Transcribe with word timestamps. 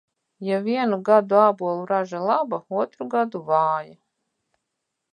Ja 0.45 0.55
vienu 0.67 0.97
gadu 1.09 1.37
ābolu 1.41 1.85
raža 1.93 2.23
laba, 2.31 2.63
otru 2.83 3.11
gadu 3.15 3.45
vāja. 3.53 3.97